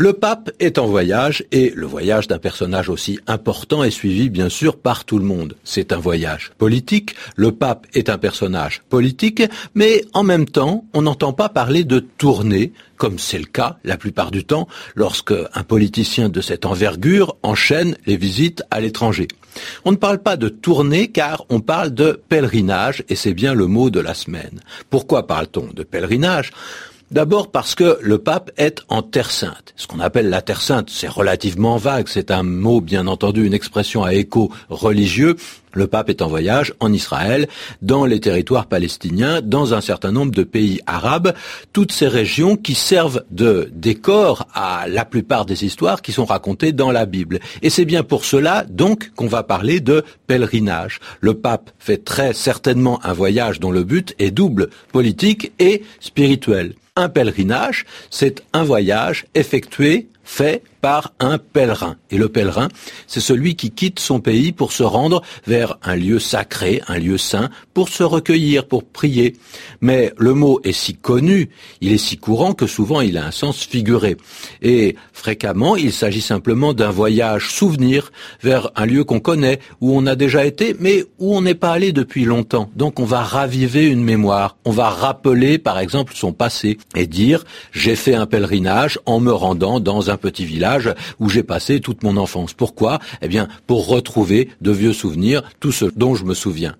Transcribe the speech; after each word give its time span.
Le 0.00 0.12
pape 0.12 0.52
est 0.60 0.78
en 0.78 0.86
voyage 0.86 1.44
et 1.50 1.72
le 1.74 1.84
voyage 1.84 2.28
d'un 2.28 2.38
personnage 2.38 2.88
aussi 2.88 3.18
important 3.26 3.82
est 3.82 3.90
suivi 3.90 4.30
bien 4.30 4.48
sûr 4.48 4.76
par 4.76 5.04
tout 5.04 5.18
le 5.18 5.24
monde. 5.24 5.56
C'est 5.64 5.92
un 5.92 5.98
voyage 5.98 6.52
politique, 6.56 7.16
le 7.34 7.50
pape 7.50 7.84
est 7.94 8.08
un 8.08 8.16
personnage 8.16 8.82
politique, 8.90 9.42
mais 9.74 10.04
en 10.12 10.22
même 10.22 10.46
temps, 10.46 10.84
on 10.94 11.02
n'entend 11.02 11.32
pas 11.32 11.48
parler 11.48 11.82
de 11.82 11.98
tournée, 11.98 12.72
comme 12.96 13.18
c'est 13.18 13.40
le 13.40 13.46
cas 13.46 13.78
la 13.82 13.96
plupart 13.96 14.30
du 14.30 14.44
temps 14.44 14.68
lorsque 14.94 15.34
un 15.52 15.64
politicien 15.64 16.28
de 16.28 16.42
cette 16.42 16.64
envergure 16.64 17.36
enchaîne 17.42 17.96
les 18.06 18.16
visites 18.16 18.62
à 18.70 18.80
l'étranger. 18.80 19.26
On 19.84 19.90
ne 19.90 19.96
parle 19.96 20.20
pas 20.20 20.36
de 20.36 20.48
tournée 20.48 21.08
car 21.08 21.44
on 21.48 21.58
parle 21.58 21.92
de 21.92 22.22
pèlerinage 22.28 23.02
et 23.08 23.16
c'est 23.16 23.34
bien 23.34 23.52
le 23.52 23.66
mot 23.66 23.90
de 23.90 23.98
la 23.98 24.14
semaine. 24.14 24.60
Pourquoi 24.90 25.26
parle-t-on 25.26 25.72
de 25.74 25.82
pèlerinage? 25.82 26.52
D'abord 27.10 27.50
parce 27.50 27.74
que 27.74 27.98
le 28.02 28.18
pape 28.18 28.50
est 28.58 28.82
en 28.90 29.00
Terre 29.00 29.30
Sainte. 29.30 29.72
Ce 29.76 29.86
qu'on 29.86 29.98
appelle 29.98 30.28
la 30.28 30.42
Terre 30.42 30.60
Sainte, 30.60 30.90
c'est 30.90 31.08
relativement 31.08 31.78
vague, 31.78 32.06
c'est 32.06 32.30
un 32.30 32.42
mot 32.42 32.82
bien 32.82 33.06
entendu, 33.06 33.46
une 33.46 33.54
expression 33.54 34.04
à 34.04 34.12
écho 34.12 34.52
religieux. 34.68 35.36
Le 35.72 35.86
pape 35.86 36.10
est 36.10 36.20
en 36.20 36.28
voyage 36.28 36.74
en 36.80 36.92
Israël, 36.92 37.48
dans 37.80 38.04
les 38.04 38.20
territoires 38.20 38.66
palestiniens, 38.66 39.40
dans 39.40 39.72
un 39.72 39.80
certain 39.80 40.12
nombre 40.12 40.32
de 40.32 40.42
pays 40.42 40.80
arabes, 40.86 41.32
toutes 41.72 41.92
ces 41.92 42.08
régions 42.08 42.56
qui 42.56 42.74
servent 42.74 43.24
de 43.30 43.70
décor 43.72 44.46
à 44.52 44.86
la 44.86 45.06
plupart 45.06 45.46
des 45.46 45.64
histoires 45.64 46.02
qui 46.02 46.12
sont 46.12 46.26
racontées 46.26 46.72
dans 46.72 46.90
la 46.90 47.06
Bible. 47.06 47.40
Et 47.62 47.70
c'est 47.70 47.86
bien 47.86 48.02
pour 48.02 48.26
cela, 48.26 48.66
donc, 48.68 49.12
qu'on 49.14 49.28
va 49.28 49.44
parler 49.44 49.80
de 49.80 50.04
pèlerinage. 50.26 51.00
Le 51.20 51.32
pape 51.32 51.70
fait 51.78 52.04
très 52.04 52.34
certainement 52.34 53.00
un 53.02 53.14
voyage 53.14 53.60
dont 53.60 53.70
le 53.70 53.84
but 53.84 54.14
est 54.18 54.30
double, 54.30 54.68
politique 54.92 55.52
et 55.58 55.84
spirituel. 56.00 56.74
Un 56.98 57.08
pèlerinage, 57.08 57.86
c'est 58.10 58.42
un 58.52 58.64
voyage 58.64 59.26
effectué, 59.36 60.08
fait 60.28 60.62
par 60.82 61.14
un 61.18 61.38
pèlerin. 61.38 61.96
Et 62.10 62.18
le 62.18 62.28
pèlerin, 62.28 62.68
c'est 63.06 63.18
celui 63.18 63.56
qui 63.56 63.70
quitte 63.70 63.98
son 63.98 64.20
pays 64.20 64.52
pour 64.52 64.72
se 64.72 64.82
rendre 64.82 65.22
vers 65.46 65.78
un 65.82 65.96
lieu 65.96 66.20
sacré, 66.20 66.82
un 66.86 66.98
lieu 66.98 67.18
saint, 67.18 67.48
pour 67.74 67.88
se 67.88 68.04
recueillir, 68.04 68.66
pour 68.66 68.84
prier. 68.84 69.36
Mais 69.80 70.12
le 70.18 70.34
mot 70.34 70.60
est 70.62 70.72
si 70.72 70.94
connu, 70.94 71.48
il 71.80 71.92
est 71.92 71.98
si 71.98 72.18
courant 72.18 72.52
que 72.52 72.66
souvent 72.66 73.00
il 73.00 73.16
a 73.16 73.26
un 73.26 73.30
sens 73.30 73.64
figuré. 73.64 74.16
Et 74.62 74.96
fréquemment, 75.12 75.76
il 75.76 75.92
s'agit 75.92 76.20
simplement 76.20 76.74
d'un 76.74 76.90
voyage 76.90 77.50
souvenir 77.50 78.12
vers 78.42 78.70
un 78.76 78.86
lieu 78.86 79.04
qu'on 79.04 79.20
connaît, 79.20 79.58
où 79.80 79.96
on 79.96 80.06
a 80.06 80.14
déjà 80.14 80.44
été, 80.44 80.76
mais 80.78 81.04
où 81.18 81.34
on 81.36 81.40
n'est 81.40 81.54
pas 81.54 81.72
allé 81.72 81.90
depuis 81.90 82.24
longtemps. 82.24 82.70
Donc 82.76 83.00
on 83.00 83.04
va 83.04 83.22
raviver 83.22 83.86
une 83.86 84.04
mémoire, 84.04 84.56
on 84.64 84.72
va 84.72 84.90
rappeler 84.90 85.58
par 85.58 85.78
exemple 85.80 86.12
son 86.14 86.32
passé 86.32 86.78
et 86.94 87.06
dire 87.06 87.44
j'ai 87.72 87.96
fait 87.96 88.14
un 88.14 88.26
pèlerinage 88.26 89.00
en 89.06 89.18
me 89.18 89.32
rendant 89.32 89.80
dans 89.80 90.10
un 90.10 90.17
petit 90.18 90.44
village 90.44 90.94
où 91.18 91.28
j'ai 91.28 91.42
passé 91.42 91.80
toute 91.80 92.02
mon 92.02 92.16
enfance. 92.16 92.52
Pourquoi? 92.52 92.98
Eh 93.22 93.28
bien, 93.28 93.48
pour 93.66 93.88
retrouver 93.88 94.50
de 94.60 94.70
vieux 94.70 94.92
souvenirs, 94.92 95.42
tout 95.60 95.72
ce 95.72 95.86
dont 95.86 96.14
je 96.14 96.24
me 96.24 96.34
souviens. 96.34 96.74